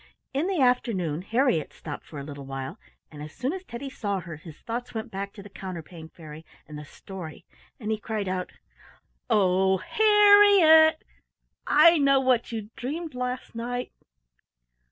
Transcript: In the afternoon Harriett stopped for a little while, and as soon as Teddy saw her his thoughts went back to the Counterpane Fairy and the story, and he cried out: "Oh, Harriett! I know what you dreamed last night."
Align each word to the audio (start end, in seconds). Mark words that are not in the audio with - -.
In 0.33 0.47
the 0.47 0.59
afternoon 0.61 1.21
Harriett 1.21 1.71
stopped 1.73 2.07
for 2.07 2.17
a 2.17 2.23
little 2.23 2.47
while, 2.47 2.79
and 3.11 3.21
as 3.21 3.31
soon 3.31 3.53
as 3.53 3.63
Teddy 3.63 3.87
saw 3.91 4.19
her 4.19 4.35
his 4.37 4.57
thoughts 4.63 4.95
went 4.95 5.11
back 5.11 5.31
to 5.33 5.43
the 5.43 5.47
Counterpane 5.49 6.09
Fairy 6.09 6.43
and 6.67 6.75
the 6.75 6.85
story, 6.85 7.45
and 7.79 7.91
he 7.91 7.99
cried 7.99 8.27
out: 8.27 8.51
"Oh, 9.29 9.77
Harriett! 9.77 11.03
I 11.67 11.99
know 11.99 12.19
what 12.19 12.51
you 12.51 12.71
dreamed 12.75 13.13
last 13.13 13.53
night." 13.53 13.91